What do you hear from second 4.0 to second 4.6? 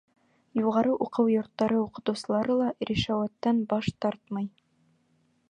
тартмай.